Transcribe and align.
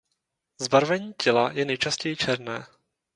Zbarvení 0.59 1.13
těla 1.17 1.51
je 1.51 1.65
nejčastěji 1.65 2.15
černé. 2.15 2.67